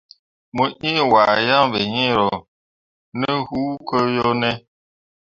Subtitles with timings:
[0.55, 2.27] Mo ĩĩ wahe yaŋ be iŋ ro
[3.19, 4.51] ne hũũ ko yo ne?